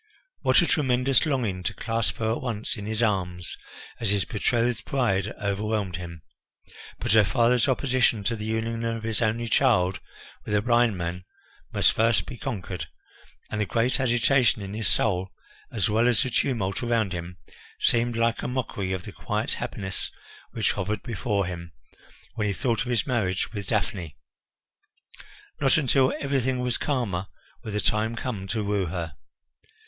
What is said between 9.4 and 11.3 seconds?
child with a blind man